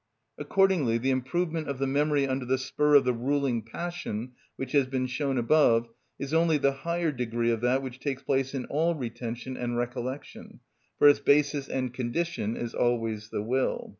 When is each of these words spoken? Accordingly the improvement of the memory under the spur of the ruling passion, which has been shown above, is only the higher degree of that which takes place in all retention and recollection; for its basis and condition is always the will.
Accordingly 0.39 0.97
the 0.97 1.11
improvement 1.11 1.67
of 1.67 1.77
the 1.77 1.85
memory 1.85 2.25
under 2.27 2.43
the 2.43 2.57
spur 2.57 2.95
of 2.95 3.03
the 3.03 3.13
ruling 3.13 3.61
passion, 3.61 4.31
which 4.55 4.71
has 4.71 4.87
been 4.87 5.05
shown 5.05 5.37
above, 5.37 5.89
is 6.17 6.33
only 6.33 6.57
the 6.57 6.71
higher 6.71 7.11
degree 7.11 7.51
of 7.51 7.61
that 7.61 7.83
which 7.83 7.99
takes 7.99 8.23
place 8.23 8.55
in 8.55 8.65
all 8.65 8.95
retention 8.95 9.55
and 9.55 9.77
recollection; 9.77 10.59
for 10.97 11.07
its 11.07 11.19
basis 11.19 11.67
and 11.69 11.93
condition 11.93 12.57
is 12.57 12.73
always 12.73 13.29
the 13.29 13.43
will. 13.43 13.89